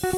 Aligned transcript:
Para 0.00 0.16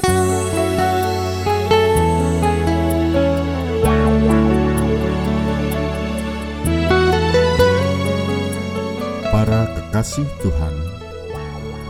kekasih 9.74 10.30
Tuhan, 10.38 10.74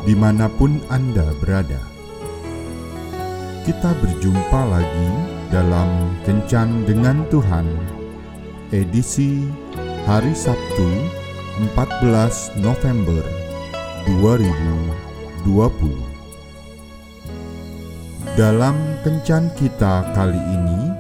di 0.08 0.16
mana 0.16 0.48
pun 0.48 0.80
Anda 0.88 1.36
berada, 1.36 1.84
kita 3.68 3.92
berjumpa 4.00 4.60
lagi 4.72 5.12
dalam 5.52 6.16
Kencan 6.24 6.88
dengan 6.88 7.28
Tuhan, 7.28 7.68
edisi 8.72 9.44
hari 10.08 10.32
Sabtu 10.32 10.88
14 11.76 12.56
November 12.56 13.20
2020. 14.08 16.11
Dalam 18.22 19.02
Kencan 19.02 19.50
kita 19.58 20.14
kali 20.14 20.38
ini, 20.38 20.94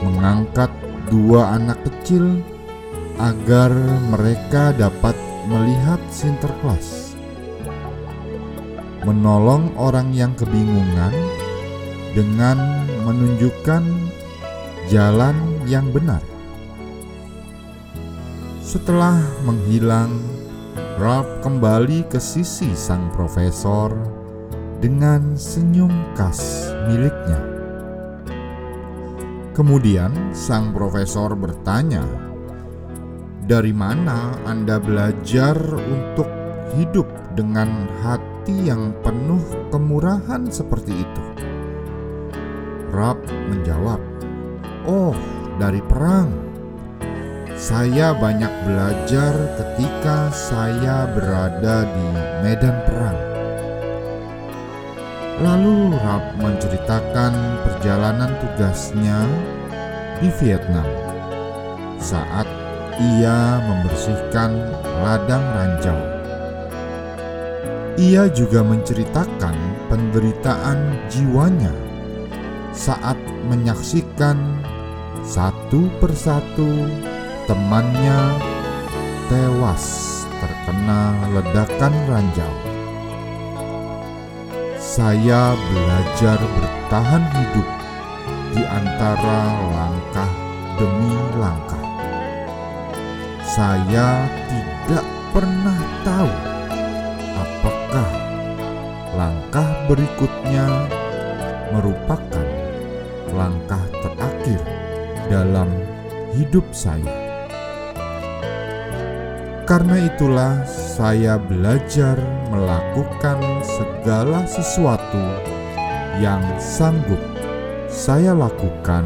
mengangkat 0.01 0.71
dua 1.11 1.59
anak 1.59 1.79
kecil 1.83 2.39
agar 3.19 3.71
mereka 4.15 4.71
dapat 4.71 5.15
melihat 5.51 5.99
Sinterklas, 6.07 7.17
menolong 9.03 9.75
orang 9.75 10.15
yang 10.15 10.31
kebingungan 10.39 11.11
dengan 12.15 12.87
menunjukkan 13.03 13.83
jalan 14.87 15.35
yang 15.67 15.91
benar. 15.91 16.28
Setelah 18.69 19.17
menghilang, 19.49 20.13
Ralph 21.01 21.41
kembali 21.41 22.05
ke 22.05 22.21
sisi 22.21 22.69
sang 22.77 23.09
profesor 23.09 23.89
dengan 24.77 25.33
senyum 25.33 25.89
khas 26.13 26.69
miliknya. 26.85 27.41
Kemudian 29.57 30.13
sang 30.37 30.69
profesor 30.69 31.33
bertanya, 31.33 32.05
"Dari 33.41 33.73
mana 33.73 34.37
Anda 34.45 34.77
belajar 34.77 35.57
untuk 35.73 36.29
hidup 36.77 37.09
dengan 37.33 37.89
hati 38.05 38.69
yang 38.69 38.93
penuh 39.01 39.41
kemurahan 39.73 40.45
seperti 40.45 40.93
itu?" 40.93 41.25
Rab 42.93 43.17
menjawab, 43.49 43.97
"Oh, 44.85 45.17
dari 45.57 45.81
perang. 45.81 46.48
Saya 47.59 48.15
banyak 48.15 48.47
belajar 48.63 49.35
ketika 49.59 50.31
saya 50.31 51.11
berada 51.11 51.83
di 51.91 52.07
medan 52.39 52.71
perang." 52.87 53.19
Lalu 55.43 55.91
Rab 55.99 56.39
menceritakan 56.39 57.35
perjalanan 57.67 58.31
tugasnya 58.39 59.19
di 60.23 60.31
Vietnam 60.39 60.87
saat 61.99 62.47
ia 62.95 63.59
membersihkan 63.67 64.55
ladang 65.03 65.43
ranjau. 65.51 65.99
Ia 67.99 68.31
juga 68.31 68.63
menceritakan 68.63 69.55
penderitaan 69.91 70.95
jiwanya 71.11 71.75
saat 72.71 73.19
menyaksikan 73.51 74.63
satu 75.27 75.91
persatu 75.99 76.87
temannya 77.49 78.37
tewas 79.25 80.21
terkena 80.37 81.17
ledakan 81.33 81.93
ranjau. 82.05 82.53
Saya 84.77 85.57
belajar 85.57 86.37
bertahan 86.37 87.25
hidup 87.33 87.67
di 88.53 88.61
antara 88.69 89.39
langkah 89.73 90.31
demi 90.77 91.17
langkah. 91.41 91.85
Saya 93.41 94.29
tidak 94.45 95.05
pernah 95.33 95.79
tahu 96.05 96.33
apakah 97.33 98.11
langkah 99.17 99.69
berikutnya 99.89 100.85
merupakan 101.73 102.45
langkah 103.33 103.81
terakhir 104.05 104.61
dalam 105.33 105.73
hidup 106.37 106.69
saya. 106.69 107.28
Karena 109.69 110.01
itulah 110.01 110.65
saya 110.65 111.37
belajar 111.37 112.17
melakukan 112.49 113.37
segala 113.61 114.41
sesuatu 114.49 115.21
yang 116.17 116.41
sanggup 116.57 117.21
saya 117.85 118.33
lakukan 118.33 119.05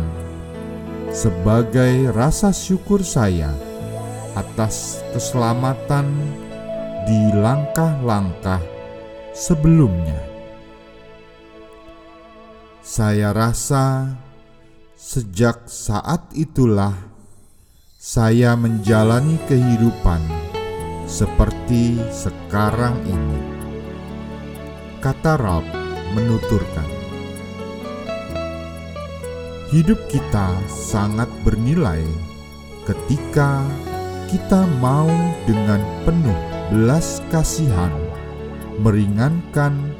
sebagai 1.11 2.15
rasa 2.15 2.55
syukur 2.55 3.03
saya 3.03 3.51
atas 4.39 5.03
keselamatan 5.11 6.07
di 7.11 7.35
langkah-langkah 7.35 8.63
sebelumnya. 9.35 10.23
Saya 12.79 13.35
rasa 13.35 14.15
sejak 14.95 15.67
saat 15.67 16.23
itulah 16.31 16.95
saya 17.99 18.55
menjalani 18.55 19.35
kehidupan 19.43 20.42
seperti 21.13 22.01
sekarang 22.09 22.97
ini. 23.05 23.41
Kata 24.97 25.37
Ralph 25.37 25.69
menuturkan, 26.17 26.89
hidup 29.69 30.01
kita 30.09 30.57
sangat 30.65 31.29
bernilai 31.45 32.01
ketika 32.89 33.61
kita 34.25 34.65
mau 34.81 35.11
dengan 35.45 35.85
penuh 36.01 36.39
belas 36.73 37.21
kasihan 37.29 37.93
meringankan 38.81 39.93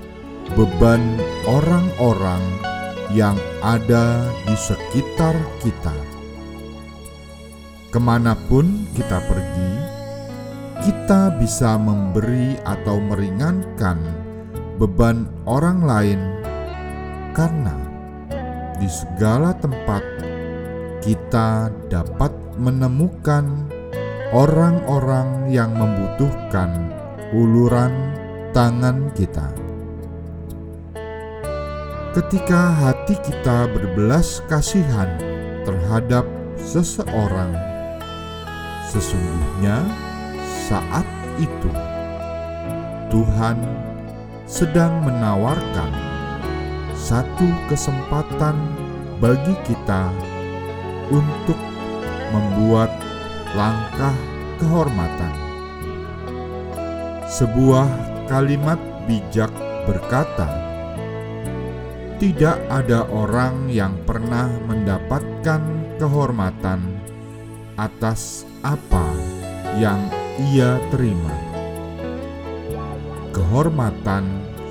beban 0.58 1.22
orang-orang 1.46 2.42
yang 3.14 3.38
ada 3.62 4.34
di 4.50 4.56
sekitar 4.58 5.38
kita. 5.62 5.94
Ke 7.94 8.02
mana 8.02 8.34
pun 8.50 8.90
kita 8.98 9.22
pergi, 9.30 9.70
kita 10.82 11.30
bisa 11.38 11.78
memberi 11.78 12.58
atau 12.66 12.98
meringankan 12.98 14.02
beban 14.82 15.30
orang 15.46 15.86
lain, 15.86 16.22
karena 17.38 17.78
di 18.82 18.90
segala 18.90 19.54
tempat 19.62 20.02
kita 21.06 21.70
dapat 21.92 22.34
menemukan 22.58 23.70
orang-orang 24.34 25.54
yang 25.54 25.78
membutuhkan 25.78 26.90
uluran 27.30 27.94
tangan 28.56 29.14
kita. 29.14 29.54
Ketika 32.18 32.74
hati 32.78 33.18
kita 33.22 33.70
berbelas 33.70 34.42
kasihan 34.46 35.10
terhadap 35.66 36.26
seseorang, 36.62 37.74
Sesungguhnya 38.94 39.82
saat 40.64 41.04
itu 41.44 41.72
Tuhan 43.12 43.60
sedang 44.48 45.04
menawarkan 45.04 45.92
satu 46.96 47.48
kesempatan 47.68 48.56
bagi 49.20 49.56
kita 49.68 50.08
untuk 51.12 51.60
membuat 52.32 52.90
langkah 53.60 54.16
kehormatan. 54.58 55.36
Sebuah 57.28 57.90
kalimat 58.32 58.80
bijak 59.04 59.52
berkata, 59.84 60.48
"Tidak 62.24 62.72
ada 62.72 63.04
orang 63.12 63.68
yang 63.68 64.00
pernah 64.08 64.48
mendapatkan 64.64 65.62
kehormatan 66.00 66.80
atas 67.76 68.48
apa 68.64 69.06
yang 69.76 70.23
ia 70.40 70.82
terima. 70.90 71.34
Kehormatan 73.34 74.26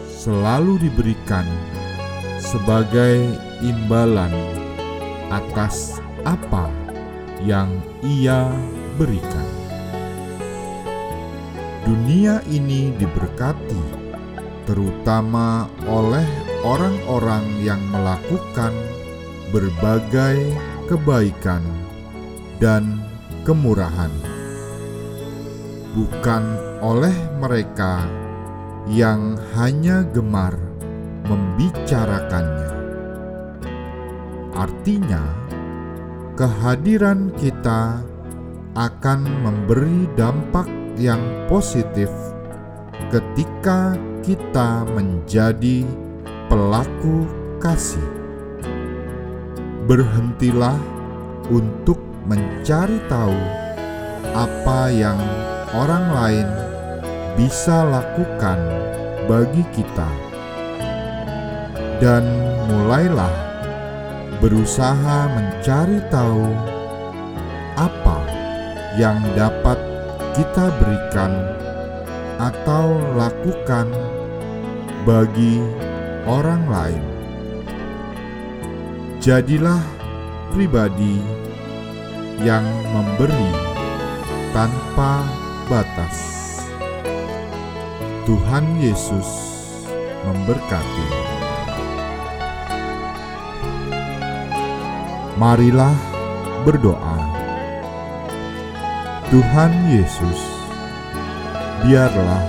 selalu 0.06 0.79
diberikan 0.82 1.47
sebagai 2.38 3.38
imbalan 3.62 4.31
atas 5.31 6.03
apa 6.23 6.70
yang 7.43 7.70
ia 8.03 8.50
berikan. 8.99 9.49
Dunia 11.82 12.38
ini 12.47 12.94
diberkati, 12.94 13.82
terutama 14.70 15.67
oleh 15.91 16.26
orang-orang 16.62 17.43
yang 17.67 17.82
melakukan 17.91 18.70
berbagai 19.50 20.38
kebaikan 20.87 21.67
dan 22.62 23.03
kemurahan, 23.43 24.11
bukan 25.93 26.43
oleh 26.81 27.15
mereka 27.37 28.00
yang 28.89 29.37
hanya 29.53 30.03
gemar 30.11 30.56
membicarakannya. 31.29 32.73
Artinya, 34.56 35.23
kehadiran 36.37 37.33
kita 37.37 38.00
akan 38.73 39.21
memberi 39.44 40.09
dampak 40.17 40.69
yang 40.97 41.21
positif 41.49 42.09
ketika 43.12 43.97
kita 44.25 44.89
menjadi 44.97 45.85
pelaku 46.49 47.29
kasih. 47.61 48.09
Berhentilah 49.85 50.79
untuk 51.53 51.99
mencari 52.25 52.97
tahu 53.11 53.37
apa 54.33 54.89
yang 54.89 55.19
orang 55.72 56.06
lain 56.12 56.48
bisa 57.36 57.84
lakukan 57.88 58.60
bagi 59.24 59.64
kita, 59.72 60.08
dan 61.96 62.24
mulailah 62.69 63.32
berusaha 64.42 65.32
mencari 65.32 66.02
tahu 66.12 66.44
apa 67.80 68.19
yang 69.00 69.16
dapat 69.32 69.80
kita 70.36 70.69
berikan 70.82 71.32
atau 72.36 72.98
lakukan 73.16 73.88
bagi 75.08 75.62
orang 76.28 76.62
lain. 76.69 77.04
Jadilah 79.22 79.80
pribadi 80.50 81.22
yang 82.42 82.66
memberi 82.90 83.48
tanpa 84.50 85.22
batas. 85.67 86.17
Tuhan 88.23 88.64
Yesus 88.79 89.26
memberkati. 90.23 91.09
Marilah 95.38 95.94
berdoa. 96.62 97.19
Tuhan 99.32 99.73
Yesus, 99.91 100.41
biarlah 101.82 102.47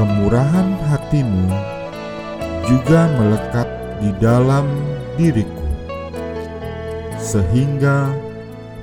kemurahan 0.00 0.72
hatimu 0.88 1.46
juga 2.66 3.06
melekat 3.20 3.68
di 4.00 4.10
dalam 4.18 4.66
diriku, 5.20 5.68
sehingga 7.20 8.08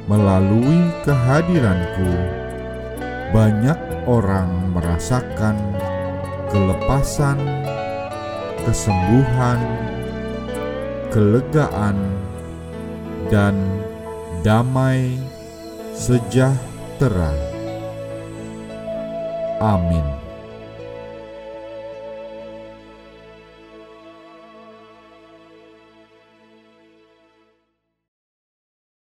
melalui 0.05 0.93
kehadiranku 1.03 2.09
banyak 3.29 3.77
orang 4.09 4.73
merasakan 4.73 5.57
kelepasan, 6.49 7.37
kesembuhan, 8.65 9.61
kelegaan, 11.13 11.97
dan 13.29 13.53
damai 14.41 15.13
sejahtera. 15.93 17.29
Amin. 19.61 20.18